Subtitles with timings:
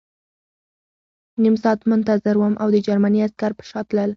[1.43, 4.09] نیم ساعت منتظر وم او د جرمني عسکر په شا تلل